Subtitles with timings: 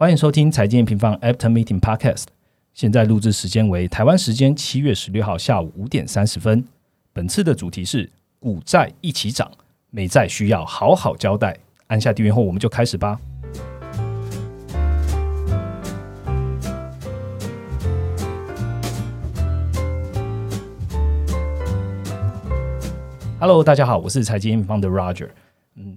[0.00, 2.24] 欢迎收听财经平方 After Meeting Podcast。
[2.72, 6.64] 现在录制时间为台湾时间七月十六号下午五点三十分。
[7.12, 9.52] 本次的主题是股债一起涨，
[9.90, 11.54] 美债需要好好交代。
[11.88, 13.20] 按下订阅后，我们就开始吧。
[23.38, 25.28] Hello，大家好，我是财经平方的 Roger。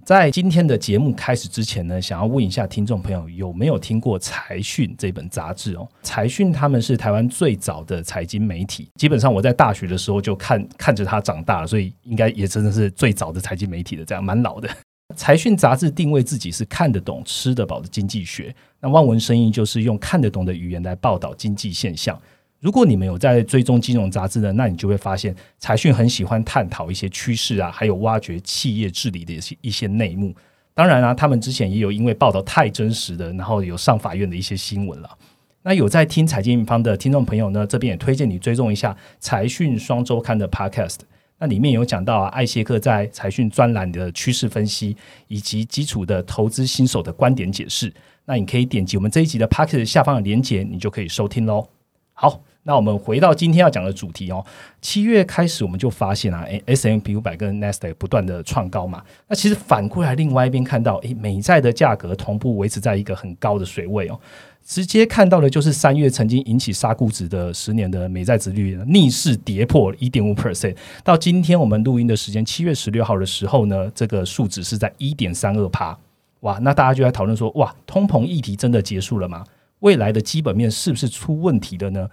[0.04, 5.88] 在今天的节目开始之前呢，想要问一下听众朋友有没有听过《财讯》这本杂志哦？
[6.06, 14.68] 《财讯》他们是台湾最早的财经媒体，基本上我在大学的时候就看看着它长大了，所以应该也真的是最早的财经媒体的，这样蛮老的。
[15.16, 22.20] 《财讯》杂志定位自己是看得懂、吃得饱的经济学，那望文生义就是用看得懂的语言来报道经济现象。
[22.64, 30.34] 如果你们有在追踪金融杂志呢，那你就会发现财讯很喜欢探讨一些趋势啊，还有挖掘企业治理的一些一些内幕。
[30.72, 35.18] 当然啊，他们之前也有因为报道太真实的，然后有上法院的一些新闻了。
[35.62, 41.00] 那有在听财经方的听众朋友呢，这边也推荐你追踪一下财讯双周刊的 Podcast。
[41.38, 44.96] 那里面有讲到啊，艾谢克在财讯专栏的趋势分析
[45.28, 47.92] 以及基础的投资新手的观点解释。
[48.24, 51.68] 那你可以点击我们这一集的 Podcast 下方的连接，你就可以收听喽。
[52.14, 52.40] 好。
[52.64, 54.44] 那我们回到今天要讲的主题哦，
[54.80, 59.02] 七月开始我们就发现啊，，S M P 五百跟 Nasdaq 不断的创高嘛。
[59.28, 64.18] 那其实反过来另外一边看到，诶，美债的价格同步维持在一个很高的水位哦。
[64.64, 75.98] 直接看到的就是三月曾经引起杀股值的十年的美债值率逆势跌破一点五 percent，到今天我们录音的时间七月十六号的时候呢，这个数值是在一点三二趴。
[76.40, 79.44] 哇，那大家就在讨论说，哇，通膨议题真的结束了吗？
[79.80, 82.08] 未来的基本面是不是出问题了呢？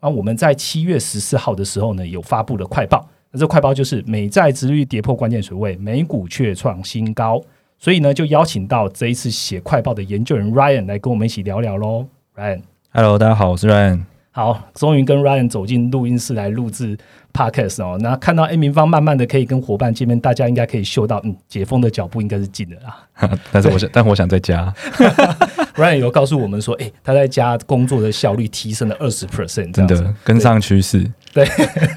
[0.00, 3.08] 啊，我们在七月十四号的时候呢，有发布了快报。
[3.30, 7.42] 那这快报就是美债殖率跌破关键水位，美股却创新高。
[7.78, 12.06] 所以呢，就邀请到这一次写快报的研究人 Ryan 来跟我们一起聊聊喽。
[12.34, 14.02] Ryan，Hello，大家好，我是 Ryan。
[14.30, 16.96] 好，终于跟 Ryan 走进录音室来录制
[17.36, 17.98] Podcast 哦。
[18.00, 23.06] 那看到 A 明方慢慢的可以跟伙伴见面，大家应该可以嗅到，嗯，解封的脚步应该是近的啦。
[23.52, 24.72] 但是我想，但我想在家。
[25.76, 31.06] Ryan 有告诉我们说，哎，他在家工作的效率提升了二十 percent，真的跟上趋势。
[31.34, 31.46] 对，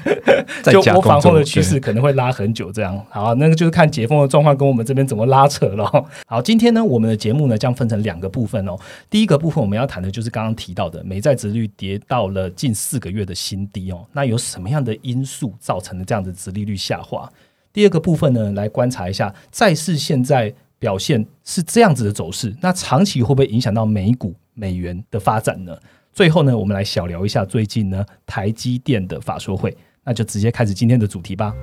[0.70, 5.90] 就我防控的趋势可能会拉很久，这样好，那个就是看解封的状况跟我们这边怎么拉扯了。
[6.26, 8.76] 好，今天呢，我们的节目呢将分成两个部分哦。
[9.08, 17.30] 第一个部分我们要谈的就是刚刚提到的美债值率跌到了近四个月的新低哦，那有什么样的因素造成的这样的殖利率下滑？
[17.72, 20.54] 第二个部分呢，来观察一下债市现在。
[20.80, 25.78] 表现是这样子的走势，那长期会不会影响到美股、美元的发展呢？
[26.10, 31.54] 最后呢，我们来小聊一下最近呢台积电的法说会，那就直接开始今天的主题吧。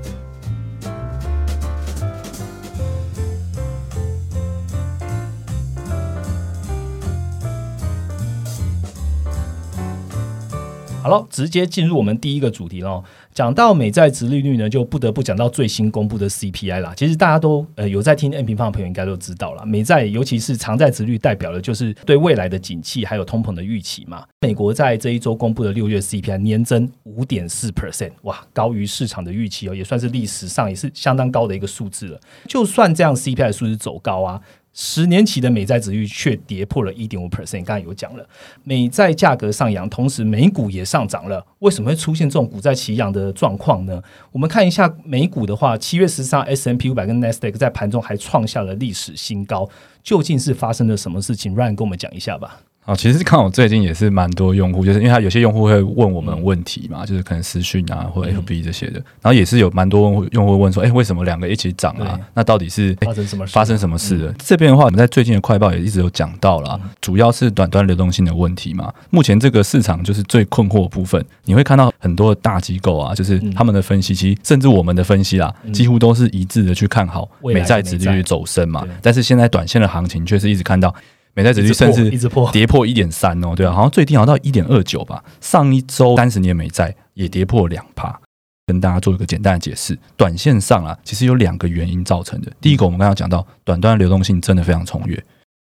[11.01, 13.03] 好了，直接进入我们第一个主题喽。
[13.37, 16.91] 讲到美债值利率呢，就不得不讲到最新公布的 CPI 啦。
[16.97, 24.25] 其实大家都呃有在听 N 平方的朋友应该都知道了，美债尤其是长债值率代表的就是对未来的景气还有通膨的预期嘛。
[24.41, 32.19] 美国在这一周公布的六月 CPI 年增五点四 percent，哇，高于市场的预期哦，也算是历史上也是相当高的一个数字了。
[32.47, 34.41] 就算这样 CPI 数字走高啊。
[34.79, 38.23] 十年期的美债值率却跌破了一点五 percent，刚才有讲了，
[38.63, 41.43] 美债价格上扬，同时美股也上涨了。
[41.59, 43.99] 为什么会出现这种股债齐扬的状况呢？
[44.31, 49.67] 我们看一下美股的话，七月十三 S M P 五百跟 Nasdaq 在盘中还创下了历史新高，
[50.03, 52.61] 究竟是发生了什么事情？Ryan 跟我们讲一下吧。
[52.87, 62.17] 啊，其实看我最近也是蛮多用户，就是因为他有些用户会问我们问题嘛，就是可能私讯啊或者 FB 这些的，然后也是有蛮多用户问说，哎，为什么两个一起涨啊？
[62.33, 64.33] 那到底是发生什么发生什么事了？
[64.39, 68.93] 这边的话，我们在最近的快报也一直有讲到了，主要是短端流动性的问题嘛。
[69.09, 78.87] 目前这个市场就是最困惑的部分，你会看到很多的大机构啊，就是他们的分析，其实甚至我们的分析啦，几乎都是一致的去看好美债值利率走升嘛。
[79.01, 80.95] 但是现在短线的行情却是一直看到。
[81.37, 82.09] 美债殖率甚至
[82.51, 85.23] 跌破一点三哦，对啊，好像最低好像到一点二九吧。
[85.39, 88.19] 上一周三十年美债也跌破两趴，
[88.65, 89.95] 跟大家做一个简单的解释。
[90.15, 92.51] 短线上啊，其实有两个原因造成的。
[92.59, 95.23] 第一个，我们刚刚讲到，短端流动性真的非常充裕。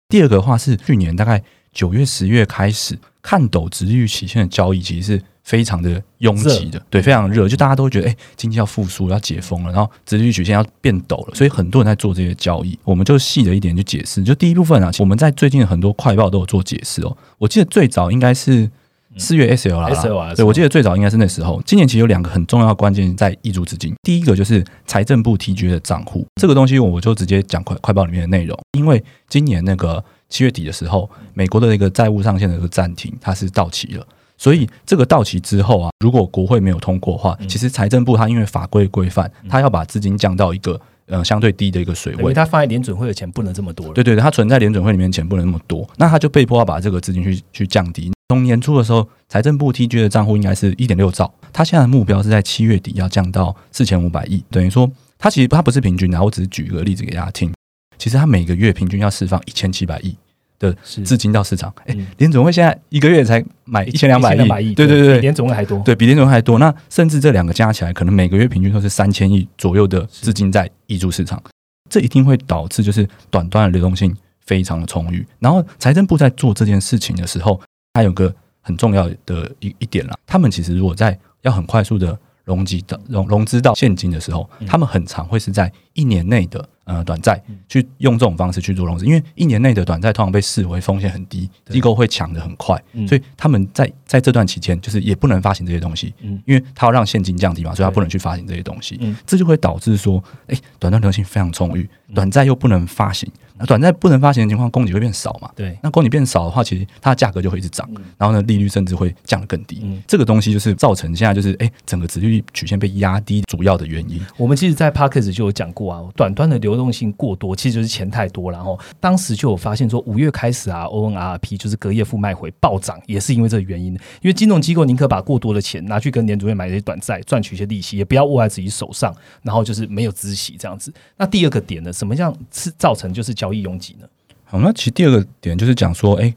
[0.09, 1.41] 第二个的话是去年大概
[1.73, 5.23] 九月、十月开始，看斗值率曲线的交易其实是。
[5.43, 12.79] 非常的拥挤的，对，非常热，就大家都觉得，哎，经济要复苏，要解封了，然后直率曲线要变陡了，所以很多人在做这些交易。
[12.85, 17.17] 我们就细的一点去解释，就第一部分啊，我们在最近很多快报都有做解释哦。
[17.39, 18.71] 我记得最早应该是
[19.17, 21.61] 四月 S L 啦，对，我记得最早应该是那时候。
[21.67, 30.05] 今年其实有两个很重要的关键在挹注资金，第一个就是财政部提掘的账户，这个东西我就直接讲快快报里面的内容，因为今年那个。
[30.33, 34.07] 七月底的时候，美国的那个债务上限的一个暂停，它是到期了。
[34.43, 43.93] 所以这个到期之后啊，如果国会没有通过的话，其实财政部它因为法规规范，它要把资金降到一个呃相对低的一个水位，它放在联准会的钱不能这么多了。
[43.93, 48.11] 对对对，它存在联准会里面钱不能那么多，那它就被迫要把这个资金去去降低。
[48.31, 57.53] 从年初的时候，财政部 TG 的账户应该是一点六兆，它现在的目标是在七月底要降到四千五百亿，等于说它其实它不是平均的，我只是举一个例子给大家听，
[57.97, 60.17] 其实它每个月平均要释放一千七百亿。
[60.63, 66.57] 的资金到市场，哎，联总会现在一个月才买一千两百亿，对对对，比联总会还多，对比联总会还多。
[66.61, 71.43] 那甚至这两个加起来，可能每个月平均都是三千亿左右的资金在溢出市场，
[71.91, 74.17] 这一定会导致就是短端的流动性
[74.47, 75.27] 非常的充裕。
[75.41, 77.61] 然后财政部在做这件事情的时候，
[77.95, 86.69] 它有个很重要的一一点啦，他们其实如果在要很快速的融集到融融资到现金的时候，他们很常会是在一年内的。
[86.85, 92.77] 呃，短债去用这种方式去做融资，因为一年内的短债通常被视为风险很低，机构会抢的很快，
[93.07, 96.13] 所以他们在在这段期间就是也不能发行这些东西，
[96.45, 105.51] 因为他要让现金降低嘛，所以他不能去发行这些东西，这就会导致说，哎，短端流动性非常充裕，短债又不能发行，那短债不能发行的情况，供给会变少嘛？
[105.55, 107.89] 对，那供给变少的话，其实它的价格就会一直涨，
[108.19, 114.21] 然后呢，利率甚至会降得更低，这个东西就是造成现在就是哎，整个殖利率曲线被压低主要的原因。
[114.37, 117.55] 我们其实，在 p a c k e s 就有讲过啊，短端的流动性过多。
[117.55, 123.93] 其实就是钱太多，然后当时就有发现说，五月开始啊，ONRP 就是隔夜负卖回暴涨，也是因为这个原因。
[123.93, 130.93] 因为金融机构宁可把过多的钱拿去跟年主任买一些短债，赚取一些利息，也不要握在自己手上，然后就是没有孳息这样子。
[131.17, 134.07] 那第二个点呢，什么样是造成就是交易拥挤呢？
[134.45, 136.35] 好，那其实第二个点就是讲说，哎。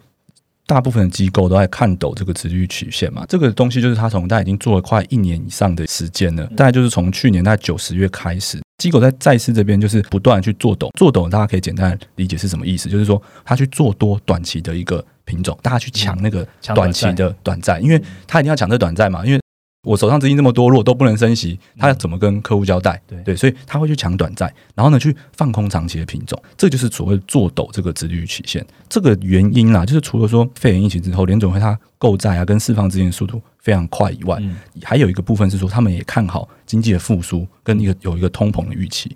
[0.68, 19.40] 大部分的机构都在看抖这个持续曲线嘛，这个东西就是它从大概已经做了快一年以上的时间了，大概就是从去年大概九十月开始，机构在债市这边就是不断去做抖，做抖大家可以简单理解是什么意思，就是说他去做多短期的一个品种，大家去抢那个短期的短债，因为他一定要抢这短债嘛，因为。
[19.86, 23.00] 我手上资金这么多，如果都不能升息，他要怎么跟客户交代？
[23.08, 28.66] 对对，所以他会去抢短债，然后呢去放空长期的品种，这就是所谓做陡这个殖利率曲线。
[28.90, 34.42] 这个原因啦，就是除了说肺炎疫情之后联总会它购债啊跟释放资金的速度非常快以外，
[34.84, 39.16] 还有一个部分是说他们也看好经济的复苏跟一个有一个通膨的预期。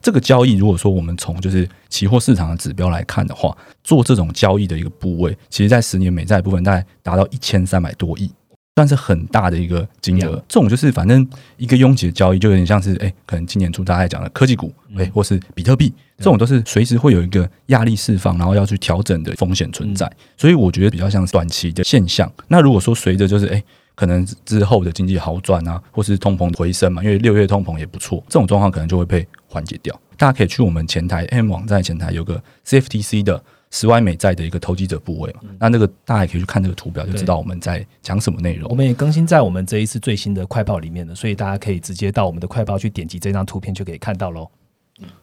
[0.00, 8.30] 这个交易如果说我们从就是期货市场的指标来看的话，做这种交易的一个部位，其实在十年美债部分大概达到一千三百多亿。
[8.76, 11.24] 算是很大的一个金额，这种就是反正
[11.58, 20.10] 一个拥挤的交易，就有点像是哎，可能今年初大家讲的科技股，哎，或是比特币，这种都是随时会有一个压力释放，然后要去调整的风险存在。
[20.36, 22.30] 所以我觉得比较像短期的现象。
[22.48, 23.62] 那如果说随着就是哎，
[23.94, 29.94] 可能之后的经济好转啊，或是通膨回升嘛，因为六月通膨也不错，这种状况可能就会被缓解掉。
[30.16, 33.40] 大家可以去我们前台 M 网站前台有个 CFTC 的。
[33.74, 38.70] 十万美债的一个投机者部位嘛，那那个大家也可以去看这个图表，就知道我们在讲什么内容。
[38.70, 44.48] 我们也更新在我们这一次最新的快报里面的，所以大家可以直接到我们的快报去点击这张图片就可以看到喽。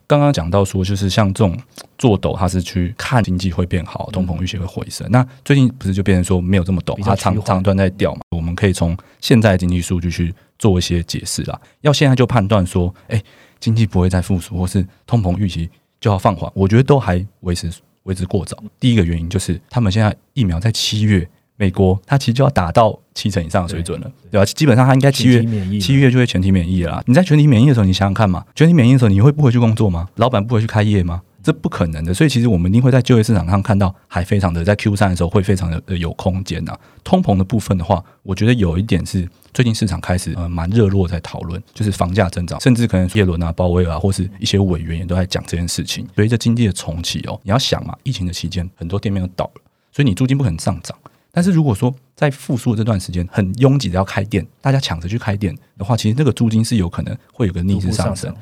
[0.06, 1.58] 刚刚讲到说，就是像这种
[1.96, 5.10] 做斗，它是去看经济会变好，通膨预期会回升。
[5.10, 8.20] 那最近不是就变成说没有这么陡，它长长段在掉嘛？
[8.36, 11.58] 我们可以从现在经济数据去做一些解释啦。
[11.80, 13.22] 要现在就判断说，哎，
[13.60, 17.72] 经济不会再复苏，或是通膨预期就要放缓，我觉得都还维持。
[18.04, 18.56] 为之过早。
[18.78, 24.44] 第一个原因就是，他们现在疫苗在七月，美国它其实就要达到七成以上的水准了，对吧？
[24.44, 25.44] 基本上它应该七月
[25.78, 27.02] 七月就会全体免疫了。
[27.06, 30.08] 你在全体免疫的时候，你想想看嘛，全体免疫的时候，你会不回去工作吗？
[30.16, 31.22] 老板不回去开业吗？
[31.42, 36.78] 这不可能的，所以其实我们一定会在就业市场上看到，还非常的在 Q 三的时候会非常的有空间呐。
[37.02, 46.06] 通膨的部分的话，我觉得有一点是最近市场开始呃蛮热络在讨论，就是房价增长，甚至可能耶伦啊、鲍威尔啊，或是一些委员也都在讲这件事情。
[46.14, 50.96] 随着经济的重启哦，你要想嘛，疫情的期间很多店面都倒了，所以你租金不可能上涨。
[51.32, 58.32] 但是如果说在复苏的这段时间很拥挤的要开店，大家抢着去开店的话，其实那个租金是有可能会有个逆势上升，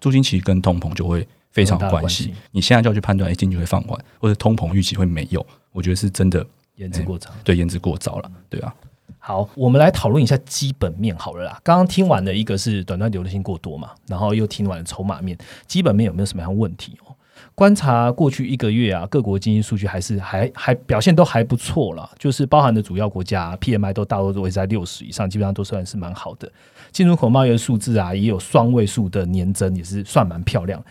[0.00, 1.26] 租金其实跟通膨就会。
[1.54, 5.44] 非常关系，你现在就要去判断，哎，经济会放缓，或者通膨预期会没有？
[5.72, 6.44] 我觉得是真的
[6.74, 8.74] 言之过早，对，言之过早了，对啊。
[9.20, 11.58] 好，我们来讨论一下基本面好了啦。
[11.62, 17.14] 刚刚听完的一个是短暂流动性过多嘛，然后又听完了筹码面，基本面有没有什么样问题哦？
[17.54, 26.50] 观察过去一个月啊，各国经济数据还是还还表现都还不错了，就是包含的主要国家 PMI 都大多都会在六十以上，基本上都算是蛮好的。
[26.90, 30.82] 进出口贸易的数字啊，也有双位数的年增，也是算蛮漂亮。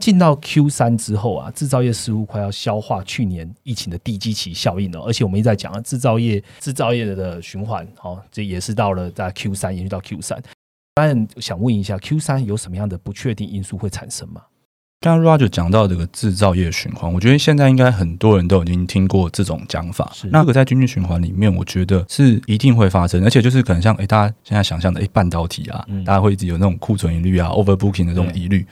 [0.00, 5.00] 进到 Q 三之后啊，制造业似乎快要消化去年疫情的地基期效应了。
[5.00, 10.42] 而且我们一直在讲啊，制造业制造业的循环，哦，这也是到了在 Q 三延续到 Q 三。
[10.94, 14.42] 当然想问一下，Q 三有什么样的不确定因素会产生吗？
[15.00, 20.12] 刚刚 Roger 讲到这个制造业循环，我觉得现在应该很多人都已经听过这种讲法。
[20.30, 28.64] 那个在经济循环里面，我觉得是一定会发生，而且就是可能像诶大家现在想象的诶半导体啊，大家会一直有那种库存疑虑啊，overbooking 的这种疑虑。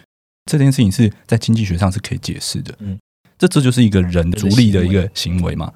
[0.47, 2.75] 这件事情是在经济学上是可以解释的。
[2.79, 2.99] 嗯，
[3.39, 5.73] 这这就是一个人逐利的一个行为嘛。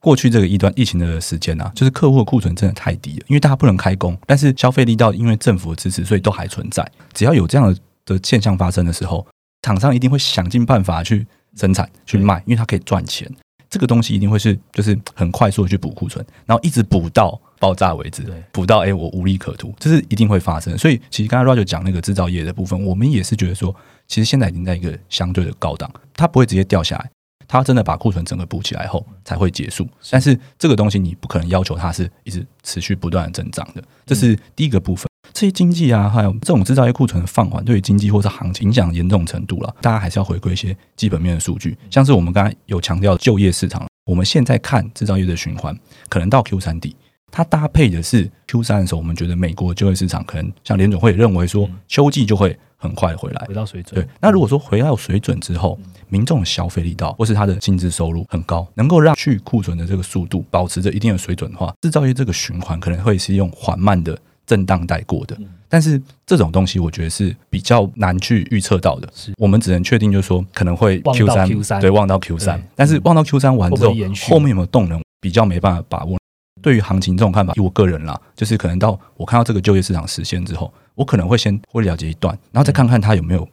[0.00, 6.88] 过去这个一段疫情的时间啊，就是客户的库存真的太低了，因为大家不能开工，但是消费力到因为政府的支持，所以都还存在。
[7.12, 9.26] 只要有这样的的现象发生的时候。
[9.60, 13.28] 厂商一定会想尽办法去生产、去卖，因为它可以赚钱。
[13.68, 18.22] 这个东西一定会是，就是很快速的去补库存，然后一直补到爆炸为止，
[18.52, 20.78] 补到哎我无利可图，这是一定会发生。
[20.78, 23.74] 所以，其实刚才 Roger 讲那个制造业的部分，我们也是觉得说，
[24.08, 27.10] 其实现在已经在一个相对的高档，它不会直接掉下来，
[27.46, 29.86] 它真的把库存整个补起来后才会结束。
[30.10, 35.06] 但是这个东西你不可能要求它是一直持续不断的增长的，这是第一个部分。
[35.34, 46.96] 这些经济啊，还有这种制造业库存的放缓，对于经济或是行情影响严重程度了，大家还是要回归一些基本面的数据，像是我们刚才有强调就业市场，我们现在看制造业的循环，可能到 Q 三底，
[47.30, 54.00] 它搭配的是 Q 三的时候，我们觉得美国就业市场可能像联总会认为说，秋季就会很快回来，回到水准。
[54.00, 64.18] 对，那如果说回到水准之后，民众消费力道或是他的薪资收入很高，能够让去库存的这个速度保持着一定的水准的话，制造业这个循环可能会是用缓慢的。
[64.46, 65.36] 震荡带过的，
[65.68, 69.06] 但是这种东西我觉得是比较难去预测到的。
[69.36, 71.26] 我们只能确定就是说可能会 Q
[71.62, 73.94] 三，对，望到 Q 三，但是望到 Q 三完之后，
[74.26, 76.17] 后面有没有动能，比较没办法把握。
[76.62, 83.46] 对于行情这种看法，以我个人啦，就是可能到我看到这个就业市场实现之后，我可能会先会了解一段，然后再看看它有没有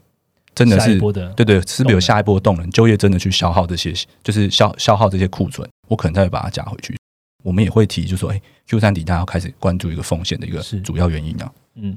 [0.54, 1.00] 真的是
[1.36, 3.94] 对对，是不是有下一波动能，就业真的去消耗这些，
[4.24, 6.96] 就是消消耗这些库存，我可能再会把它加回去。
[7.44, 11.52] 我们也会提，就说，哎，Q 三底大家要开始关注一个风险的一个主要原因啊。
[11.76, 11.96] 嗯，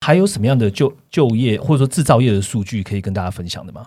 [0.00, 3.86] 还有什么样的就就业或者说制造业的数据可以跟大家分享的吗？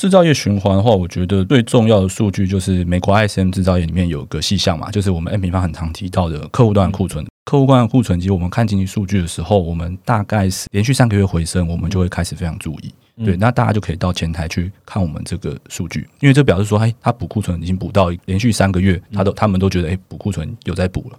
[0.00, 7.26] 制造业循环的话，我觉得最重要的数据就是美国 ISM 制造业里面有个细项嘛，就是我们 M 平方很常提到的客户端库存。
[7.44, 12.94] 客户端的库存，其实我们看经济数据的时候，我们大概是连续三个月回升，我们就会开始非常注意。
[13.24, 21.18] 对，那大家就可以到前台去看我们这个数据，因为这表示说，哎，他补库存已经补到连续三个月，他都他们都觉得，哎，补库存有在补了。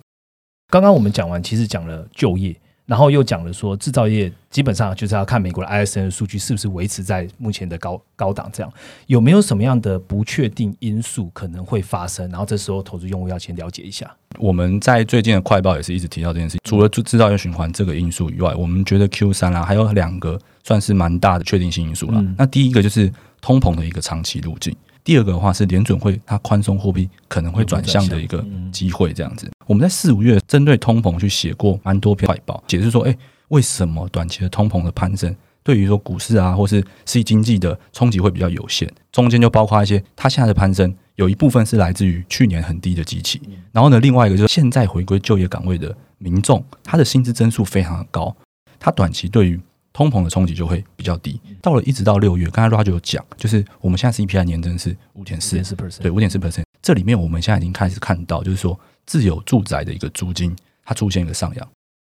[0.72, 2.56] 刚刚我们讲完，其实讲了就业。
[2.86, 8.72] 然后又讲了说，制造业基本上就是要看美国的 ISM 数据是不是维持在目前的高高档，这样
[9.08, 12.30] 有没有什么样的不确定因素可能会发生？
[12.30, 14.14] 然后这时候投资用户要先了解一下。
[14.38, 22.22] 我们在最近的快报也是一直提到这件事，除了制制造业循环这个因素以外，我们觉得 Q 三啊还有两个算是蛮大的确定性因素了。
[22.38, 24.76] 那第一个就是通膨的一个长期路径。
[25.04, 29.52] 第二个的话是联准会它宽松货币可能会转向的一个机会，这样子。
[29.66, 33.18] 我们在四五月针对通膨去写过蛮多篇快报，解释说，哎，
[33.50, 38.90] 为什么短期的通膨的攀升对于说股市啊，或是实体经济的冲击会比较有限？
[39.12, 43.42] 中间就包括一些，它现在的攀升有一部分是来自于去年很低的基期，
[43.72, 48.36] 然后呢，另外一个就是现在回归就业岗位的民众，他的薪资增速非常的高，
[48.80, 49.60] 他短期对于
[49.94, 51.40] 通膨的冲击就会比较低。
[51.62, 55.62] 到了一直到六月，刚才 Roger 有讲，就是我们现在 CPI 年增是五点四，
[56.02, 56.64] 对，五点四 percent。
[56.82, 61.70] 这里面我们现在已经开始看到，就是说自有住宅的一个租金它出现一个上扬。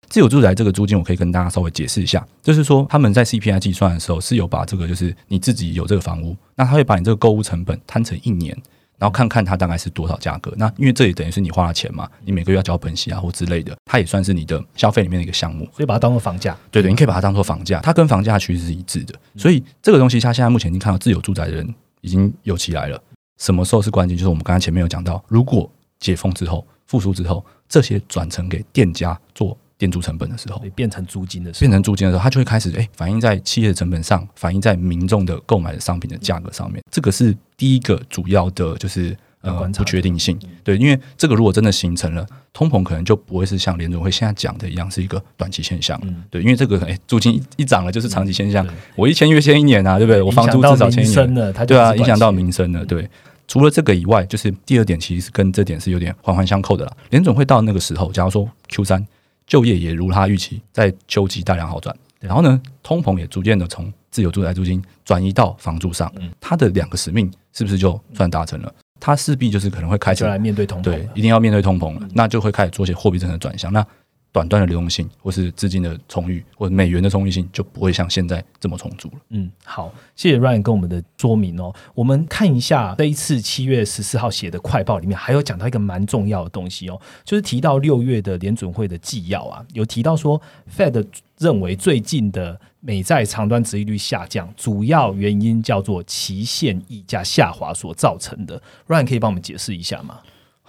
[0.08, 8.56] 自有住宅这个租金，我可以跟大家稍微解释一下，就是说他们在 CPI 计算的时候是有把这个，就是你自己有这个房屋，那他会把你这个购物成本摊成一年。
[8.98, 16.56] 然后看看它大概是多少价格，那因为这也等于是你花了钱嘛，你每个月要交本息啊或之类的，它也算是你的消费里面的一个项目，所以把它当做房价。
[16.70, 19.14] 对对，你可以把它当做房价，它跟房价其实是一致的。
[19.36, 23.02] 所以这个东西，它现在目前已经看到自有住宅的人已经有起来了。
[23.38, 24.16] 什么时候是关键？
[24.16, 25.68] 就是我们刚才前面有讲到，如果
[25.98, 29.56] 解封之后复苏之后，这些转成给店家做。
[29.82, 36.80] 建筑成本的时候，变成租金的时候，变成租金的时候，它就会开始哎，反映在企业的成本上，反映在民众的购买的商品的价格上面。
[36.88, 40.38] 这个是第一个主要的，就是呃不确定性。
[40.62, 46.00] 对，因为这个如果真的形成了通膨，可能就不会是像联总会现在讲的一样是一个短期现象。
[46.30, 48.64] 对，因为这个哎，租金一一涨了就是长期现象。
[48.94, 50.22] 我一签约签一年啊，对不对？
[50.22, 52.86] 我房租至少签一年了，对啊，影响到民生了。
[52.86, 53.10] 对，
[53.48, 56.96] 除了这个以外，就是第二点，其实跟这点是有点环环相扣的啦。
[57.10, 59.04] 联总会到那个时候，假如说 Q 三。
[59.46, 68.72] 就业也如他预期，在秋季大量好转，然后呢，通膨也逐渐的从自有住宅租金转移到房租上，它的两个使命是不是就算达成了？
[69.00, 73.72] 它势必就是可能会开始来面对通膨，对，一定要面对通膨了，那就会开始做些货币政策转向。
[73.72, 73.84] 那
[74.32, 79.14] 短端的流动性，或是资金的充裕，或者美元的充裕性就不会像现在这么充足了。
[79.28, 81.70] 嗯，好，谢谢 Ryan 跟我们的说明哦。
[81.94, 90.40] 我们看一下这一次七月十四号写的快报里面，还有讲到一个蛮重要的东西哦，就是提到六月的联准会的纪要啊，有提到说
[90.74, 91.06] Fed
[91.38, 98.60] 认为最近的美债长端值利率下降，主要原因叫做期限溢价下滑所造成的。
[98.88, 100.20] Ryan 可以帮我们解释一下吗？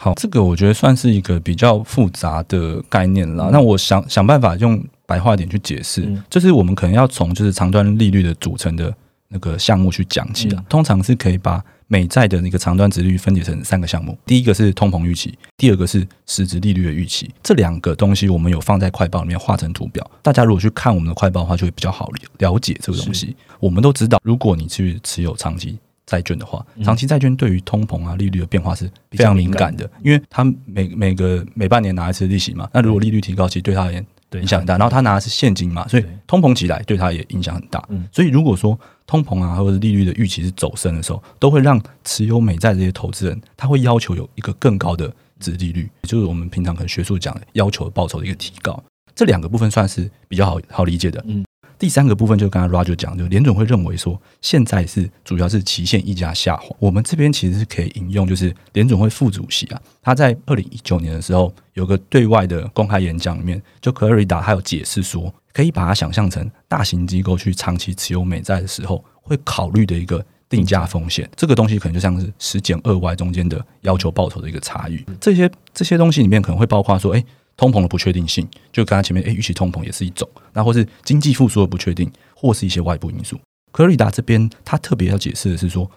[0.03, 3.49] 好，这个我觉得算是一个比较复杂的概念啦。
[3.53, 8.93] 那我想想办法用白话点去解释，就是我们可能要从就是长端利率的组成的
[9.29, 10.61] 那个项目去讲起啊。
[10.67, 17.31] 通常是可以把美债的那个长端值率分解成三个项目，第一个是通膨预期，第二个是实质利率的预期。
[17.41, 23.33] 这两个东西我们有放在快报里面画成图表，大家如果去看我们的快报的话，就会比较好了解这个东西。
[23.61, 25.79] 我们都知道，如果你去持有长期。
[26.05, 32.69] 债券的话，长期债券对于通膨啊利率的变化是非常敏感的，因为它每每个每半年拿一次利息嘛。
[32.73, 34.77] 那如果利率提高，其实对它也影响很大。
[34.77, 37.87] 然后他拿的是现金嘛，所以通膨起来对他也影响很大。
[38.11, 48.83] 所以如果说通膨啊或者利率的预期是走升的时候，都会让持有美债这些投资人，他会要求有一个更高的值利率，也就是我们平常可能学术讲的要求报酬的一个提高。
[49.15, 51.23] 这两个部分算是比较好好理解的。
[51.27, 51.45] 嗯。
[51.83, 56.73] 第三个部分就是刚刚 Roger 讲，就联准会认为说，现在是主要是期限溢价下滑。
[56.79, 71.29] 我们这边其实是可以引用，就是联准会副主席啊，他在二零一九年的时候有个对外的公开演讲里面，就 c l a r i d a 他有解释说，可以把它想象成大型机构去长期持有美债的时候会考虑的一个定价风险。
[71.35, 75.03] 这个东西可能就像是十减二 y 中间的要求报酬的一个差异。
[75.19, 77.21] 这些这些东西里面可能会包括说，哎。
[77.55, 83.39] 通膨的不确定性，就刚刚前面，诶，预期通膨也是一种，那或是经济复苏的不确定，或是一些外部因素。
[83.71, 85.89] 科瑞达这边他特别要解释的是说，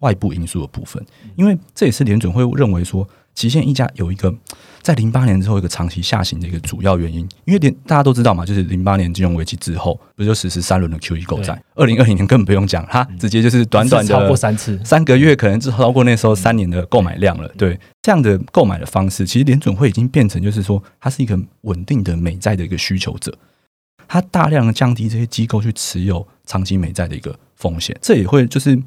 [0.00, 1.04] 外部因素的部分，
[1.36, 3.08] 因为这也是联准会认为说。
[3.34, 4.32] 极限溢价有一个
[4.80, 11.60] 在零八年之后一个长期下行的一个主要原因，因为连大家都知道嘛，就是零八年金融危机之后，不就实施三轮的 QE 购债？
[11.74, 17.48] 二零二零年根本不用讲，它直接就是短短的超过三次，三个月可能就超过那时候三年的购买量了。
[17.56, 23.34] 对这样的购买的方式，其实联准会已经变成就是说，它是一个稳定的美债的一个需求者，
[24.06, 28.78] 它大量的降低这些机构去持有长期美债的一个风险，这也会就是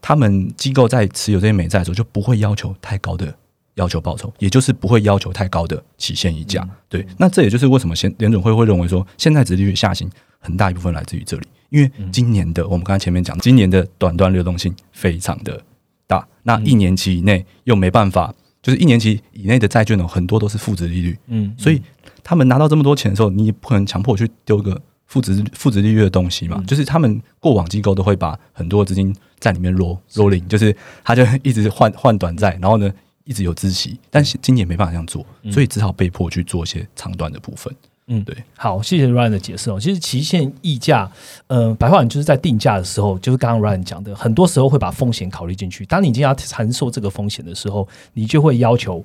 [0.00, 3.34] 他们机构在持有这些美债的时候，就不会要求太高的。
[3.80, 6.68] 要求报酬，也就是不会要求太高的期限溢价。
[6.88, 15.60] 对，那这也就是为什么现联准会会认为说，现在殖利率下行很大一部分来自于这里，因为今年的我们刚才前面讲，今年的短端流动性非常的
[16.06, 21.18] 大，那一年期以内又没办法，就是一年期以内的债券呢，很多都是负值利率。
[21.28, 21.80] 嗯，所以
[22.22, 26.62] 他们拿到这么多钱的时候，你也不可能强迫去丢个负值负值利率的东西嘛。
[26.66, 32.92] 就是他们过往机构都会把很多资金在里面 roll rolling，就是他就一直换换短债，然后呢。
[33.30, 37.72] 一直有知息，但是今年没办法这样做，所以只好被迫去做一些长短的部分。
[38.08, 38.36] 嗯，对。
[38.56, 39.78] 好，谢谢 Ryan 的解释哦。
[39.78, 41.08] 其实期限溢价，
[41.46, 45.86] 呃，白话就是在定价的时候，就是刚刚 Ryan 讲的，很多时候会把风险考虑进去。
[45.86, 49.04] 当你今天要承受这个风险的时候，你就会要求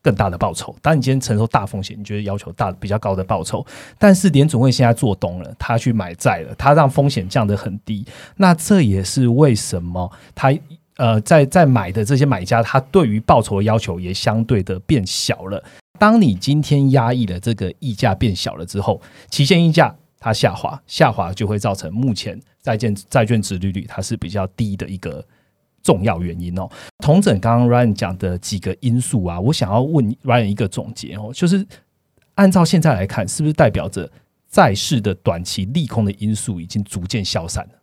[0.00, 0.72] 更大的报酬。
[0.80, 3.66] 当你今天承受大风险，你觉得要求大比较高的报酬。
[3.98, 8.06] 但是联总会现在做东了，他去买债了，他让风险降得很低。
[8.36, 10.56] 那这也是为什么他。
[10.96, 15.62] 呃，在在买的这些买家，他对于报酬的要求也相对的变小了。
[15.98, 25.24] 当你今天压抑了这个溢价变小了之后，期限溢价它下滑，下滑就会造成目前债券债券值利率它是比较低的一个
[25.82, 26.68] 重要原因哦。
[26.98, 31.66] 同整刚刚 Ryan 讲的几个因素啊，我想要问 Ryan 一个总结哦，就是
[32.34, 34.10] 按照现在来看，是不是代表着
[34.50, 37.75] 债市的短期利空的因素已经逐渐消散了？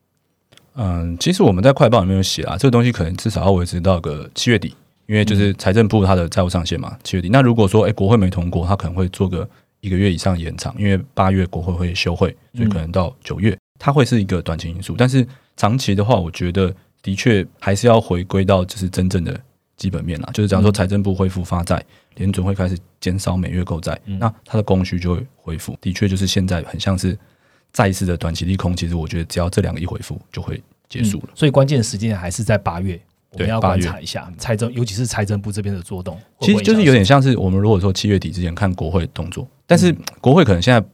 [0.75, 4.73] 嗯，其实我们在快报里面有写啊，这个东西可能至少要维持到个七月底，
[5.05, 7.29] 因为就是财政部它的债务上限嘛，七月底。
[7.29, 9.47] 那如果说哎国会没通过，它可能会做个
[9.81, 14.95] 一个月以上延长，因为八月国会会休会，所以可能到九月，它会是一个短期因素。
[14.97, 19.39] 但是长期的话，我觉得的确还是要回归到就是真正的
[19.77, 21.83] 基本面啦，就是假如说财政部恢复发债，
[22.15, 25.77] 联准会开始减少每月购债，那它的供需就会恢复。
[25.79, 27.15] 的确就是现在很像是。
[27.73, 31.29] 再一次的短期利空，其实我觉得只要这两个一回复，就会结束了。
[31.33, 32.99] 所以关键时间还是在八月，
[33.31, 36.17] 我们要观察一下财政，尤其是财政部这边的做动。
[36.39, 40.87] 其实就是有点像是我们如果说七月底之前看国会动作，但是国会可能现在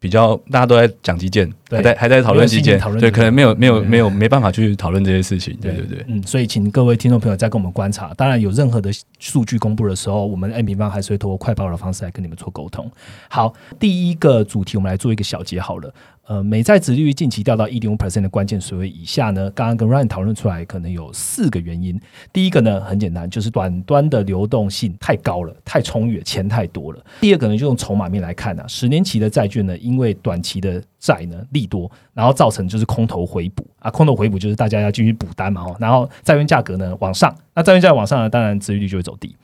[0.00, 12.88] 比较大家都在讲基建，还在还在讨论基建，对，可能没有没有没有没办法去讨论这些事情，对对对，嗯，所以请各位听众朋友再跟我们观察，当然有任何的数据公布的时候，我们 N 平方还是会通过快报的方式来跟你们做沟通。
[13.28, 15.92] 好，第一个主题我们来做一个小结好了。
[16.28, 19.50] 呃，美债殖利率近期掉到一点五 percent 的关键水位以下呢？
[19.52, 21.98] 刚刚跟 Ryan 讨论出来，可能有四个原因。
[22.34, 27.02] 第一个呢，很简单，就是短端的流动性太高了，太充裕，钱太多了。
[27.22, 39.34] 第二个呢，就用筹码面来看呢，十年期的债券呢，因为短期的债呢利多，然后造成就是空头回补啊，空头回补就是大家要继续补单嘛，哦，然后债券价格呢往上，那债券价往上呢，当然殖利率就会走低。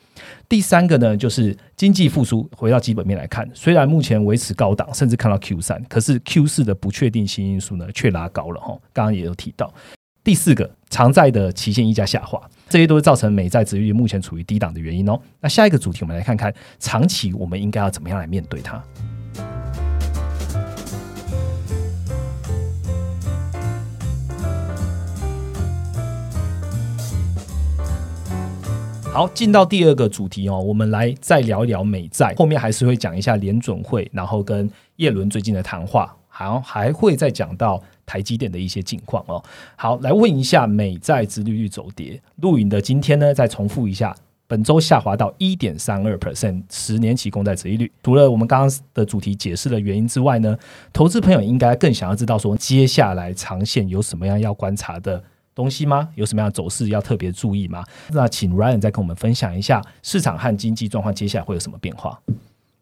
[0.48, 2.48] 第三个呢，就是经济复苏。
[2.56, 8.78] 回到基本面来看，虽然目前维持高档，甚至看到 Q 三，可是 Q 四的不确定性因素呢，却拉高了哈。
[8.92, 9.72] 刚刚也有提到。
[10.22, 15.20] 第四个，长债的期限溢价下滑，这些都是造成美债殖率目前处于低档的原因哦。
[15.40, 18.82] 那下一个主题，我们来看看长期我们应该要怎么样来面对它。
[29.14, 32.35] 好，进到第二个主题哦，我们来再聊一聊美债。
[32.37, 39.40] 后面还是会讲一下联准会，然后跟叶伦最近的谈话，好，还会再讲到台积电的一些近况哦。
[39.77, 44.12] 好，来问一下美债殖利率走跌，录影的今天呢，再重复一下，
[44.48, 47.92] 本周下滑到一点三二 percent，十年期公债殖利率。
[48.03, 50.59] 除了我们刚刚的主题解释的原因之外呢，
[50.92, 55.22] 投资朋友应该更想要知道说，接下来长线有什么样要观察的？
[55.55, 56.09] 东西吗？
[56.14, 57.85] 有什么样的走势要特别注意吗？
[58.11, 62.19] 那请 Ryan 再跟我们分享一下市场和经济状况，接下来会有什么变化？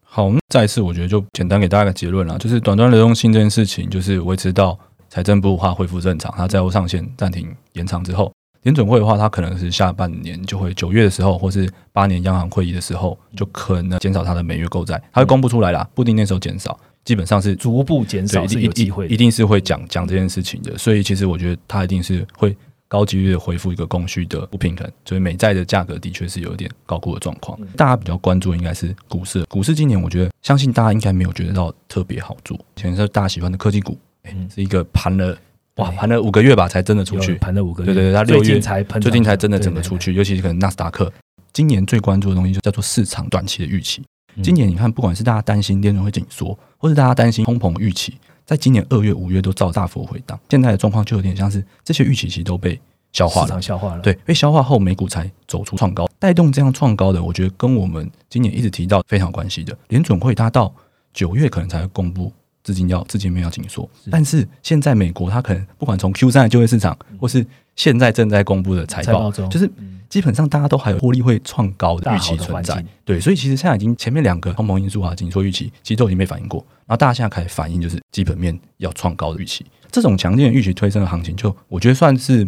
[0.03, 4.77] 好，再次我觉得就简单给大家一个结论了，就是短端流动性这件事情，就是维持到
[5.09, 8.31] 财政部话恢复正常，它债务上限暂停延长之后，
[8.61, 16.79] 联准会的话，它可能是下半年就会九月的时候，或是八年央行会议的时候，就可能减少它的每月购债，它会公布出来啦，不一定那时候减少。
[17.05, 20.77] 基本上是逐步减少，是有机会，一定是会讲讲这件事情的。
[20.77, 22.55] 所以其实我觉得它一定是会
[22.87, 27.59] 高几率的恢复一个供需的不平衡，所以美债的价格的确是有点高估的状况。
[27.75, 32.59] 大家比较关注应该是股市，股市今年我觉得相信大家应该没有觉得到特别好做。
[32.75, 35.37] 前是大家喜欢的科技股，哎，是一个盘了
[35.77, 41.11] 哇，盘了五个月吧才真的出去，盘了五个月，对对对，它六月才最近才真的整个出去，尤其是可能纳斯达克
[41.51, 44.03] 今年最关注的东西就叫做市场短期的预期。
[44.41, 48.13] 今年你看，不管是大家担心电容会紧缩，或是大家担心通膨预期，
[48.45, 50.37] 在今年二月、五月都造大幅回档。
[50.49, 52.77] 现在的状况就有点像是这些预期其实都被
[53.13, 54.01] 消化了，消化了。
[54.01, 59.73] 对，被消化后，美股才走出创高，带动这样创高的，我觉得跟我们今年一直提到非常有关系的。
[59.87, 60.75] 联准会它到
[61.13, 62.29] 九月可能才会公布
[62.65, 69.71] 资金要资金面要紧缩，但是现在美国它可能不管从 Q 三的就业市场，或是现在正在公布的财报，就是。
[70.13, 82.47] 基本上大家都还有获利会创高的预期存在，对，所以其实现在已经前面两个通膨因素啊，紧缩预期其实都已经被反映过，然后大家现在开始反映就是基本面要创高的预期，这种强劲的预期推升的行情，就我觉得算是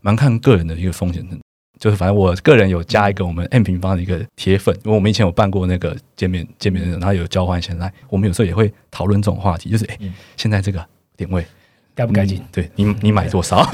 [0.00, 1.36] 蛮看个人的一个风险的，
[1.78, 9.96] 就是反正我个人有加一个我们 M 平方的一个铁粉，因为我们以前有办过那个见面见面的，然后有交换钱来，我们有时候也会讨论这种话题，就是哎，
[10.36, 10.84] 现在这个
[11.16, 11.46] 点位。
[11.94, 12.44] 该不该进？
[12.52, 13.66] 对你，你买多少？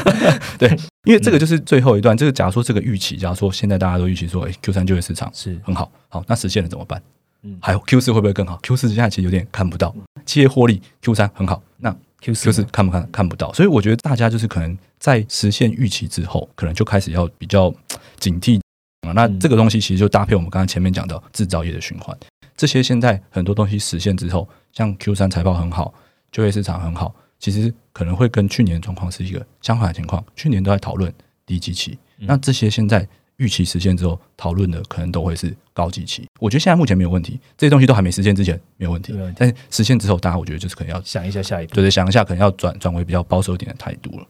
[0.58, 0.68] 对，
[1.04, 2.16] 因为这个就是最后一段。
[2.16, 7.02] 这个假如说这个预期，假如说现在大家都预期说，哎，Q 三就业市场是很好，好，那实现了怎么办？
[7.42, 9.94] 嗯，还有 Q 四会不会更好？Q 四现在其实有点看不到，
[10.26, 13.50] 企业获利 Q 三很好，那 Q 四看不看看不到？
[13.54, 17.72] 所以我觉得大家就是可能在实现预期之后，可能就开始要比较
[18.18, 18.60] 警惕
[19.08, 19.12] 啊。
[19.12, 22.14] 那这个东西其实就搭配我们刚刚前面讲的制造业的循环，
[22.58, 25.94] 这些现在很多东西实现之后，像 Q 三财报很好，
[26.30, 27.14] 就业市场很好。
[27.40, 30.24] 其实可能会跟去年的状况是一个相反的情况。
[30.36, 31.12] 去年都在讨论
[31.44, 33.04] 低基期，那这些现在
[33.38, 36.28] 预期实现之后讨论的可能都会是高基期。
[36.38, 39.12] 我觉得现在目前没有问题，这些东西都还没实现之前没有问题。
[39.34, 44.26] 但是实现之后，大家我觉得就是可能要想一下下一步，对对，想一下可能要转转为比较保守一点的态度了。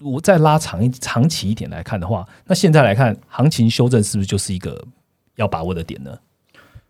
[0.00, 4.86] 我再拉长一长期一点来看的话，那现在来看行情修正是不是就是一个
[5.34, 6.16] 要把握的点呢？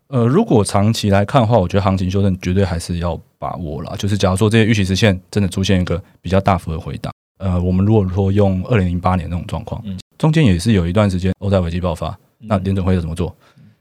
[0.09, 3.95] 呃，如果长期来看的话，我觉得行情修正绝对还是要把握了。
[3.95, 9.83] 就是假如说这些预期实现真的出现一个比较大幅的回档，呃，我们如果说用二零零八年那种状况，
[10.17, 13.35] 中间也是有一段时间欧债危机爆发，那联准会怎么做？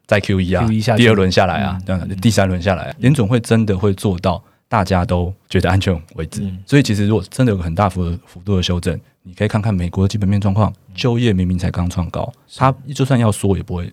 [0.07, 6.43] 再 Q 一啊，第二轮下来啊，这样第三轮下来，联准会真的会做到大家都觉得安全为止。
[6.67, 13.91] 所以其实如果真的有个很大幅的幅度的修正，你可以看看美国的基本面状况，就业明明才刚创高，它就算要缩也不会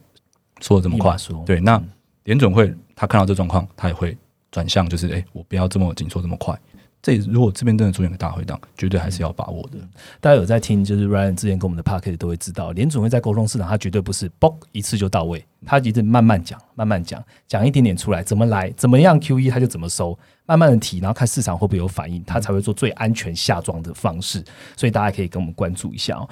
[0.60, 1.15] 缩的这么快。
[1.45, 1.82] 对，那。
[2.25, 4.15] 联准会他看到这状况，他也会
[4.51, 6.55] 转向，就是哎，我不要这么紧缩这么快。
[7.01, 9.77] 这如果这边真的出现个大回档，绝对还是要把握的。
[10.19, 24.43] 大家有在听，就是 Ryan 之前跟我们的 p a r k e t 都会知道，联总会在沟通市场，他绝对不是嘣一次就到位，他一直慢慢讲，慢慢讲，讲一点点出来，怎么来，怎么样 QE 他就怎么收，慢慢的提，然后看市场会不会有反应，他才会做最安全下装的方式。
[24.75, 26.27] 所以大家可以跟我们关注一下哦。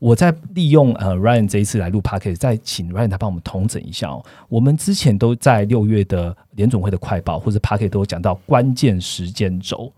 [0.00, 4.24] 我在利用呃 Ryan 这一次来录 p a r k e t 再请 Ryan 他帮我们统整一下哦。
[4.48, 9.92] 我们之前都在六月的联总会的快报或者 p a r k e t 都有讲到关键时间轴，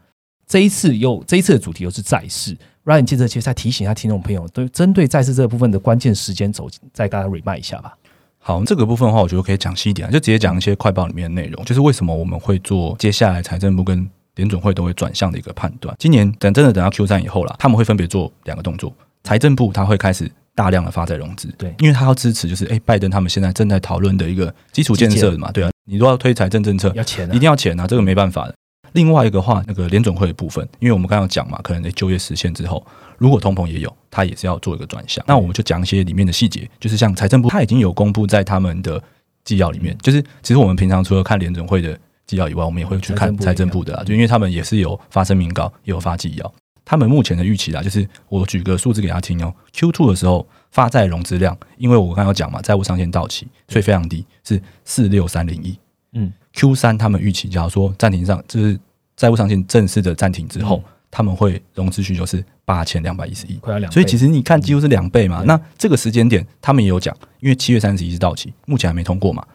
[0.46, 2.54] 这一次又这一次的主题又是债市。
[2.84, 7.96] Ryan 接着其实再提醒一下听众朋友，都针对债市这部分的关键时间轴，再大家 remind 一下吧。
[8.38, 15.94] 好，这个部分的话，我觉得可以讲细一点，就直接讲一些快报里面的内容，就是为什么我们会做接下来财政部跟联总会都会转向的一个判断。
[15.96, 18.92] 今年等真的等到 Q 三以后了，他们会分别做两个动作。
[19.22, 28.54] 财政部他会开始大量的发债融资，对，因为他要支持，就是哎，拜登他们现在正在讨论的一个基础建设嘛，对啊，你都要推财政政策，要钱，一定要钱啊，这个没办法的。
[28.92, 35.24] 另外一个话，那个联总会的部分，因为我们刚刚讲嘛，可能就业实现之后，如果通膨也有，它也是要做一个转向。
[35.26, 39.02] 那我们就讲一些里面的细节，就是像财政部，它已经有公布在他们的
[39.44, 46.54] 纪要里面，就是其实我们平常除了看联总会的纪要以外，我们也会去看财政部的啊，就因为他们也是有发声明稿，也有发纪要。
[46.84, 49.54] 他们目前的预期啦，就是我举个数字给他听哦。
[49.72, 55.78] Q two 的时候发债融资量，因为我刚刚有讲嘛，债务上限到期，所以非常低，是四六三零亿。
[56.12, 58.78] 嗯，Q 三他们预期，假如说暂停上，就是
[59.16, 63.90] 债务上限正式的暂停之后，他们会融资需求是八千两百一十亿，快要两。
[63.90, 65.42] 所以其实你看，几乎是两倍嘛。
[65.46, 69.46] 那这个时间点，他们也有讲，因为七月三十一是到期，目前还没通过嘛。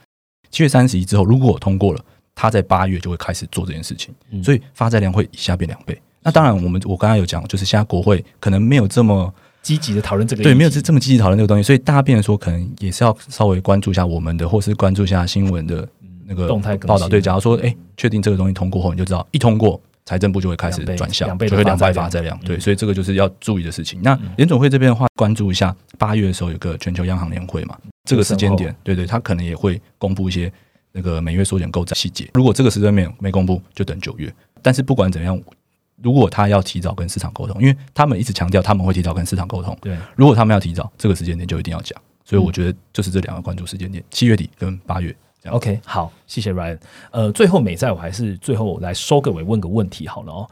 [0.50, 6.00] 七月三十一之后，如果通过了，他在八月就会开始做这件事情，所以发债量会一下变两倍。
[6.28, 15.88] 那当然，我们我刚刚有讲，就是现在国会可能没有这么积极的讨论这个，对，没有这这么积极讨论这个东西，所以大家变成说，可能也是要稍微关注一下我们的，或是关注一下新闻的
[16.26, 17.08] 那个动态报道。
[17.08, 22.38] 对，假如说，哎，确定这个东西通过后，你就知道一通过，财政部就会开始转向，就会两倍发债量。
[22.44, 24.02] 对，所以这个就是要注意的事情。
[24.04, 30.52] 那联总会这边的话，关注一下八月的时候有个全球央行年会嘛，这个时间点，对对，他可能也会公布一些
[30.92, 32.30] 那个每月缩减购债细节。
[32.34, 34.30] 如果这个时间面没公布，就等九月。
[34.62, 35.42] 但是不管怎样。
[36.04, 39.76] 如果他要提早跟市场沟通，因为他们一直强调他们会提早跟市场沟通。
[39.82, 42.00] 对，如果他们要提早，这个时间点就一定要讲。
[42.24, 45.16] 所以我觉得就是这两个关注时间点：七月底跟八月。
[45.50, 46.78] OK，好，谢谢 Ryan。
[47.10, 50.50] 呃，最后美债我还是最后来收个尾，问个问题好了哦。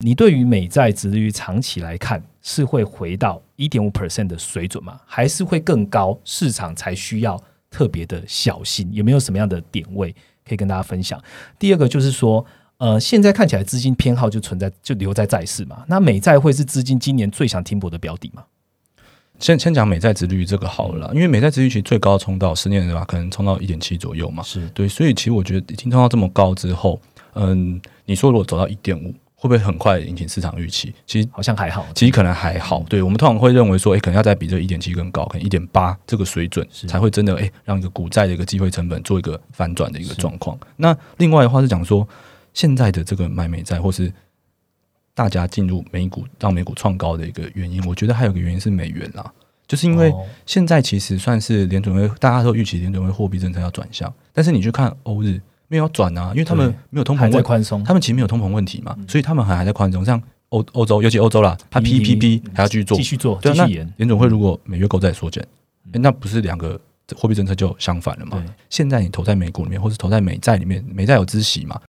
[0.00, 5.00] 你对于美债值率长期来看是会回到一点五 percent 的水准吗？
[5.06, 6.18] 还是会更高？
[6.24, 8.92] 市场才需要特别的小心？
[8.92, 10.14] 有没有什么样的点位
[10.46, 11.18] 可以跟大家分享？
[11.58, 12.44] 第二个就是说。
[12.84, 15.82] 呃，现在看起来资金偏好就存在，就留在债市嘛。
[15.88, 18.44] 那美债会是资金今年最想停泊的标的吗？
[19.38, 23.02] 先先讲美债值率这个好了，因为美债值率其实最高冲到十年对吧？
[23.06, 24.42] 可能冲到一点七左右嘛。
[24.42, 27.00] 是对，所以其实我觉得已经冲到这么高之后，
[27.32, 30.92] 嗯，你说如果走到一点五，会不会很快引起市场预期？
[31.06, 32.84] 其实好像还好，其实可能还好。
[32.86, 40.58] 对我们通常会认为说，哎，可能要再比这一点七更高，可能一点八这个水准才会真的哎，让一个股债的一个机会成本做一个反转的一个状况。
[40.76, 42.06] 那另外的话是讲说。
[42.54, 44.10] 现在的这个买美债，或是
[45.12, 49.30] 大家进入美股让美股创高的一个原因，我觉得还有个原因是美元啦，
[49.66, 50.12] 就是因为
[50.46, 60.04] 现在其实算是联准会大家都预期联准会货币政策要转向，但是你去看欧日没有转啊，因为他们没有通膨在宽松，他们其实没有通膨问题嘛，所以他们还还在宽松。
[60.04, 65.44] 像欧欧洲，尤其欧洲啦，它 P P P 还要继续做，继续做，对那联总会如果每月购债缩减，
[65.92, 66.80] 那不是两个
[67.16, 68.44] 货币政策就相反了嘛？
[68.70, 71.80] 现在你投在美股里面，或是投在美债里面，美债有孳息嘛？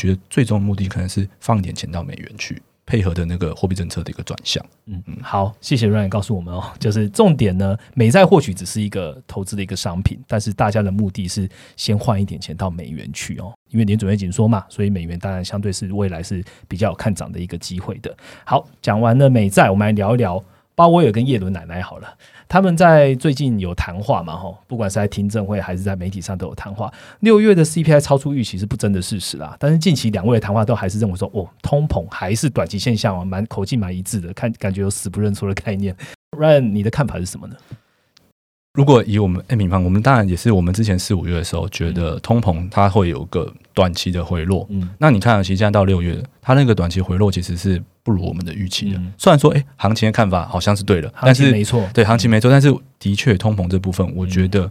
[0.00, 4.64] 觉得最终的目的可能是放点钱到美元去，配合的那个货币政策的一个转向。
[4.86, 18.14] 嗯嗯，好，谢谢 Ryan 告诉我们哦， 就是重点呢，美债或许只是一个投资的一个商品，但是大家的目的是先换一点钱到美元去哦，因为联准会紧缩嘛，所以美元当然相对是未来是比较有看涨的一个机会的。
[18.44, 20.42] 好，讲完了美债，我们来聊一聊
[20.74, 22.18] 鲍威尔跟叶伦奶奶好了。
[22.48, 24.36] 他们在最近有谈话嘛？
[24.36, 26.92] 吼，不管是在听证会还是在媒体上都有谈话。
[27.20, 35.96] 六月的 CPI 超出预期是不争的事实啦，但是近期两位的谈话都还是认为说，哦，通膨还是短期现象啊，蛮口径蛮一致的，看感觉有死不认错的概念。
[36.36, 37.56] Ryan，你的看法是什么呢？
[38.74, 44.66] 如果以我们 A 平方，我们当然也是我们之前四五月的时候觉得通膨它会有个短期的回落。
[44.68, 49.00] 嗯，那你看，其实现在到六月，它那个短期回落其实是不如我们的预期的。
[49.18, 54.70] 虽然说，哎，行情的看法好像是对的，但是没错，对行情没错，但是的确通膨这部分，我觉得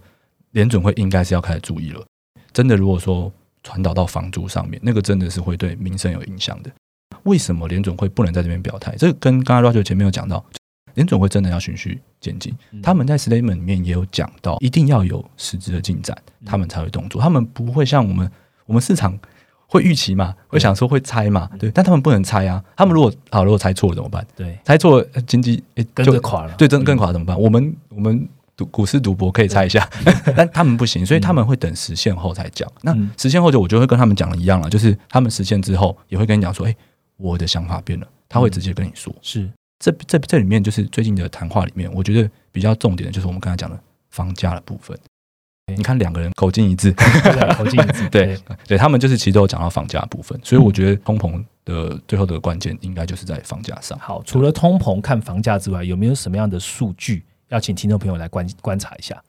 [0.51, 2.01] 联准会应该是要开始注意了。
[2.53, 3.29] 真的，如果说
[3.63, 6.71] 传导到房租上面，那个真的是会对民生有影响的。
[7.23, 8.95] 为什么联准会不能在这边表态？
[8.95, 10.45] 这个跟刚刚 Roger 前面有讲到。
[10.95, 16.15] 联总会真的要循序渐进，他们在 statement 里面也有讲到，一定要有实质的进展，
[16.45, 17.19] 他们才会动作。
[17.19, 18.31] 他们不会像我们，
[18.67, 19.17] 我们市场
[19.73, 22.63] 会预期嘛，会想说会猜嘛，对，但他们不能猜啊。
[22.77, 24.23] 他们如果好，如果猜错了怎么办？
[24.35, 26.53] 对，猜错了经济诶跟着垮了。
[26.59, 27.39] 对，真更垮怎么办？
[27.39, 29.89] 我们我们赌股市赌博可以猜一下，
[30.37, 32.71] 但他们不行，所以他们会等实现后才讲。
[32.83, 36.75] 那实现后就我就会跟他们讲的一样了，就是他们实现之后也会跟你讲说，哎，
[37.17, 39.11] 我的想法变了，他会直接跟你说。
[39.23, 43.79] 是，这这这里面就是最近的谈话里面，我觉得比较重点的就是我们刚才讲的
[44.11, 44.95] 房价的部分。
[45.75, 46.91] 你看两个人口径一致，
[47.55, 53.97] 口径一致， 对对，他们就是其实都有讲到房价部分，所以我觉得通膨的最后的关键应该就是在房价上。
[53.99, 59.21] 好，除了通膨看房价之外，有没有什么样的数据要请听众朋友来观观察一下？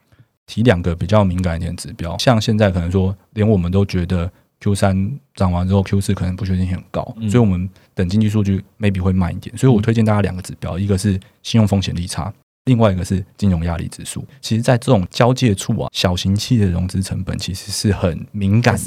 [0.46, 12.30] 提两个比较敏感一点指标，像现在可能说连我们都觉得 Q 三涨完之后 Q 四可能不确定性很高，所以我们等经济数据 maybe 会慢一点，所以我推荐大家两个指标，一个是信用风险利差。
[12.66, 18.80] 另外一个是金融压力指数，其实，在这种交界处啊，小型企业的融资成本其实是很敏感的，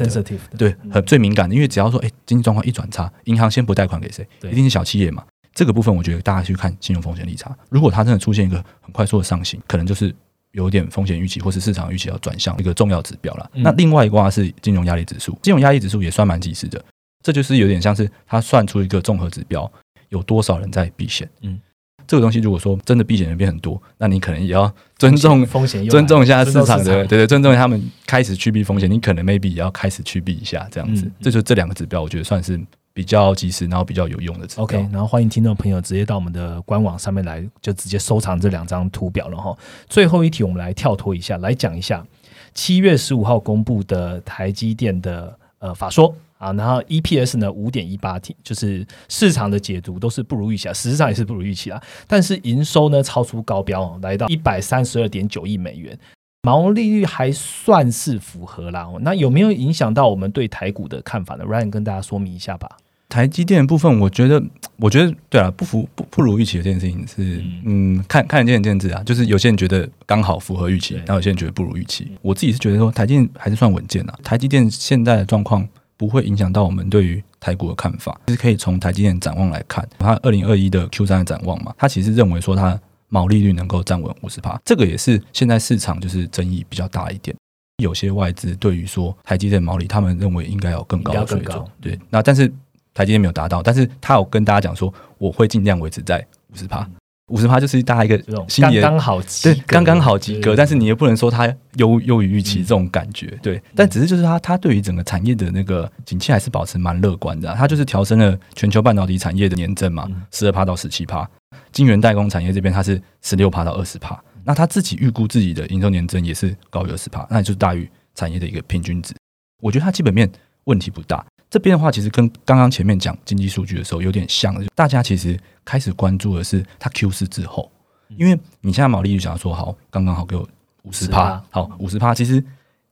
[0.57, 5.23] 对，很最敏感的，因为只要说，哎，经济状况一转差，银行先不贷款给谁，一定是小企业嘛。
[5.53, 10.13] 这个部分，我觉得大家去看金融风险利差，如果它真的出现一个很快速的上行，可能就是
[10.53, 13.47] 有点风险预期，或是市场预期要转向一个重要指标了。
[13.53, 16.83] 那另外一卦是金融压力指数，金融压力指数也算蛮及时的，
[17.23, 19.71] 这就是有点像是它算出一个综合指标，
[20.09, 21.59] 有多少人在避险，嗯。
[22.07, 31.11] 这个东西如果说真的避险人变很多，那你可能也要尊重风险，尊重一下市场的，对对，尊重他们开始去避风险，你可能 maybe 也要开始去避一下，这样子。
[31.21, 32.59] 这就这两个指标，我觉得算是
[32.93, 34.63] 比较及时，然后比较有用的指标。
[34.63, 39.55] OK，然后欢迎听众朋友直接到我们的官网上面来，就直接收藏这两张图表了哈。
[39.87, 42.05] 最后一题，我们来跳脱一下，来讲一下
[42.53, 46.15] 七月十五号公布的台积电的呃法说。
[46.37, 51.81] 啊，然后 EPS 呢五点一八 T，就是市场的解读都是不如预期啊，实际上也是不如预期啊。
[52.07, 55.97] 但是营收呢超出高标哦，来到一百三十二点九亿美元，
[56.43, 58.87] 毛利率还算是符合啦。
[59.01, 62.77] 那有没有影响到我们对台股的看法呢？Ryan 跟大家说明一下吧。
[63.09, 64.43] 台积电部分，我觉得，
[64.75, 69.01] 我觉得对啊，不符不不如预期的这件事情是，嗯，看看见仁见智啊。
[69.03, 72.11] 就是有些人觉得刚好符合预期，然后有些人觉得不如预期。
[72.21, 74.19] 我自己是觉得说，台积电还是算稳健啊。
[74.23, 75.65] 台积电现在的状况。
[75.97, 82.79] 不会影响到我们对于台股的看法，其实可以从台积电展望来看，它二零二一的 Q 三的展望嘛，它其实认为说它
[83.09, 87.35] 毛利率能够站稳五十帕，这个也是现在市场就是争议比较大一点。
[87.83, 92.47] 有些外资对于说台积电毛利，他们认为应该有更高的水准，对，那但是
[92.93, 96.87] 台积电没有达到，但是他有跟大家讲说，我会尽量维持在五十帕。
[97.27, 98.17] 五十趴就是大家一个
[98.61, 103.61] 刚刚好对，刚刚好及格，但是你也不能说它优优于预期这种感觉，对。
[103.75, 111.29] 但只是就是它它对于整个产业的那个景气还是保持蛮乐观的，它就是调升了全球半导体产业的年增嘛，十二趴到十七趴，
[111.73, 119.13] 晶圆代工产业这边它是十六趴到二十趴，那他自己预估自己的营收年增也是高于二十趴，那就是大于产业的一个平均值。
[119.61, 120.31] 我觉得它基本面
[120.63, 121.25] 问题不大。
[121.49, 127.71] 这边的话，其实跟刚刚前面讲经济数据的时候有点像，大家其实开始关注的是它 Q 四之后，
[128.09, 130.45] 因为你现在毛利率想说好，刚刚好给我
[130.83, 132.43] 五十趴，好五十趴，其实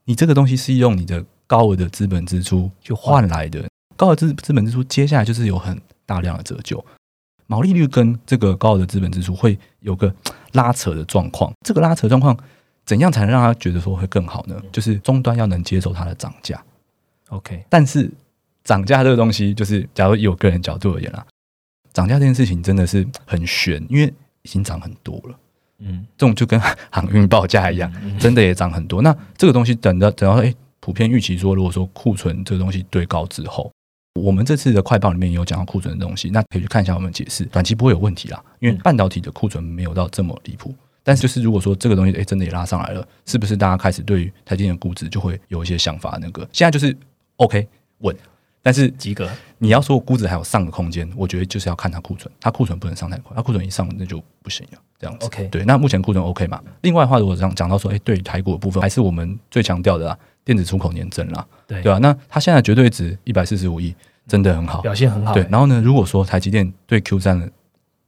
[0.06, 6.84] 你这个东西是用你的高额的资本支出去换来的，高额资资本支出接下来就是有很大量的折旧，
[7.48, 10.14] 毛利率跟这个高额的资本支出会有个
[10.54, 12.38] 拉扯的状况，这个拉扯状况
[12.86, 14.56] 怎样才能让他觉得说会更好呢？
[14.72, 16.64] 就是终端要能接受它的涨价
[17.28, 18.10] ，OK，但是。
[18.66, 21.26] 涨价这个东西，就是假如以我个人角度而言啦，
[21.94, 25.40] 涨价这件事情真的是很悬，因为已经涨很多了。
[25.80, 29.02] 嗯，这种就跟航运报价一样，真的也涨很多。
[29.02, 33.72] 那这个东西等到等到哎，普遍预期说，如果说库存这个东西堆高之后，
[34.20, 40.74] 我们这次的快报里面有讲到库存的东西，那可以去看一下我们解释，短期不会有问题啦，因为半导体的库存没有到这么离谱。
[41.04, 46.18] 但是就是如果说这个东西哎真的也拉上来了，是不是大家开始对于台积电的估值就会有一些想法？
[46.22, 46.98] 那个现在就是
[47.36, 47.68] OK
[48.00, 48.16] 稳。
[48.66, 54.80] 但是及格，你要说估值还有上的空间，我觉得就是要看它库存，它库存不能上太快，它库存一上那就不行了。
[54.98, 56.60] 这样子，OK，对，那目前库存 OK 嘛？
[56.82, 62.00] 另外的话，如果讲讲到说，哎，对台股的部分，还是我们最强调的电子出口年增啦，对对吧？
[62.00, 63.94] 那它现在绝对值一百四十五亿，
[64.26, 65.32] 真的很好，表现很好。
[65.36, 67.48] 对，然后呢，如果说台积电对 Q 三的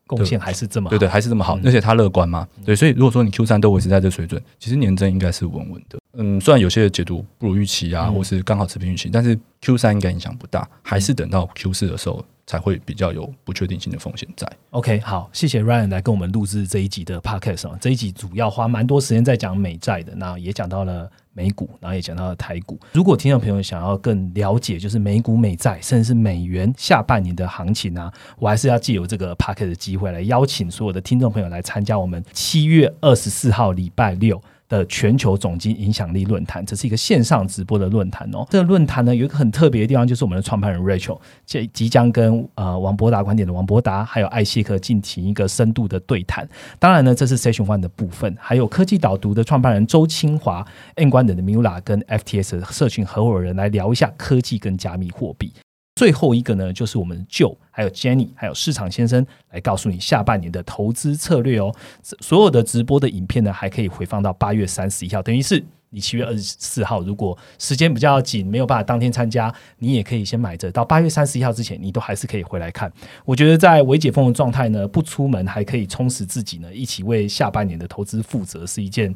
[0.08, 6.00] 贡献还是这么，对对，还是这么好，而且它乐观嘛，对，所以如果说你 Q 三都维持在这水准，其实年增应该是稳稳的。
[6.19, 14.51] 嗯，虽然有些解读不如预期啊，或是刚好持平预期，但是 Q 三应该影响不大，还是等到 Q 四的时候才会比较有不确定性的风险在。
[14.71, 22.80] OK，好，谢谢 Ryan 来跟我们录制这一集的 Podcast 这一集主要花蛮多时间在讲美债的，那也讲到了美股，然后也讲到了台股。
[22.93, 34.41] 如果听众朋友想要更了解，就是美股、美债，甚至是美元下半年的行情啊，我还是要借由这个 Podcast 的机会来邀请所有的听众朋友来参加我们七月二十四号礼拜六。
[34.69, 38.45] 的全球总经影响力论坛，这是一个线上直播的论坛哦。
[38.49, 46.47] 这个论坛呢有一个很特别的地方，就是我们的创办人 Rachel 即即将跟呃王博达观点的王博达，还有艾希克进行一个深度的对谈。
[46.80, 55.53] 当然呢，这是 Session One 的部分，还有科技导读的创办人周清华、N 观点的 Mula 跟 FTS 社群合伙人来聊一下科技跟加密货币。
[55.97, 61.74] 最后一个呢，就是我们舅、还有 Jenny、还有市场先生来告诉你下半年的投资策略哦。
[62.22, 72.91] 所有的直播的影片呢，还可以回放到八月三十一号，等于是你七月二十四号，如果时间比较紧，没有办法当天参加，你也可以先买着，到八月三十一号之前，你都还是可以回来看。
[73.25, 79.13] 我觉得在微解封的状态呢，不出门还可以充实自己呢，一起为下半年的投资负责，是一件。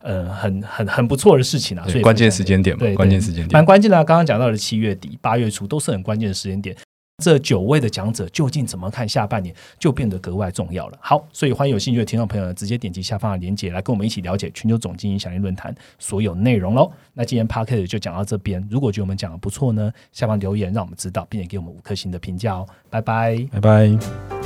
[0.00, 3.96] 呃，很很很不错的事情啊，所以关键时间点嘛，关键时间点蛮关键的。
[4.04, 6.76] 刚刚讲到的七月底、八月初都是很关键的时间点。
[7.22, 10.98] 这九位的讲者究竟怎么看下半年，就变得格外重要了。
[11.00, 16.90] 好，所以欢迎有兴趣的听众朋友呢，直接点击下方的链接来跟我们一起了解全球总经营响应论坛所有内容喽。
[17.12, 22.66] 那今天 p a r k e t 就讲到这边，如果觉得我们讲的不错呢，下方留言让我们知道，并且给我们五颗星的评价哦。
[22.90, 24.43] 拜拜，拜拜。